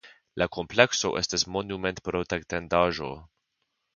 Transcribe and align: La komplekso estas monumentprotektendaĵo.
La 0.41 0.45
komplekso 0.55 1.11
estas 1.19 1.43
monumentprotektendaĵo. 1.57 3.13